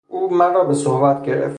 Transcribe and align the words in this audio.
او 0.07 0.33
مرا 0.33 0.63
به 0.63 0.73
صحبت 0.73 1.23
گرفت. 1.23 1.41